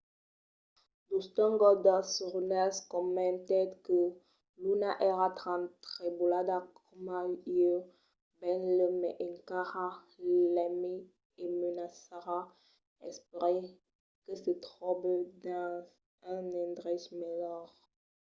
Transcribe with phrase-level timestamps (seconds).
[1.09, 3.99] dustin goldust runnels comentèt que
[4.63, 7.19] luna èra tan trebolada coma
[7.57, 7.75] ieu...
[8.39, 9.87] benlèu mai encara...
[10.53, 10.95] l'aimi
[11.41, 12.39] e me mancarà...
[13.09, 13.65] espèri
[14.23, 15.11] que se tròbe
[15.43, 15.81] dins
[16.33, 17.65] un endrech melhor